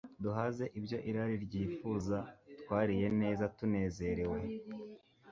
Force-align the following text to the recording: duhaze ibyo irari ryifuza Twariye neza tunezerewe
duhaze 0.23 0.65
ibyo 0.79 0.97
irari 1.09 1.35
ryifuza 1.45 2.17
Twariye 2.61 3.07
neza 3.21 3.43
tunezerewe 3.57 4.39